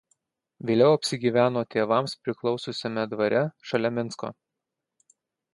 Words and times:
Vėliau 0.69 0.93
apsigyveno 0.99 1.63
tėvams 1.75 2.17
priklausiusiame 2.27 3.07
dvare 3.15 3.45
šalia 3.73 3.93
Minsko. 3.99 4.33